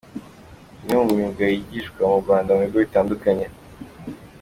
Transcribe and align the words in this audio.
Imwe 0.81 0.93
mu 0.99 1.05
myuga 1.17 1.41
yigishwa 1.51 2.01
mu 2.11 2.17
Rwanda 2.23 2.49
mu 2.55 2.61
bigo 2.65 2.77
bitandukanye. 2.85 3.45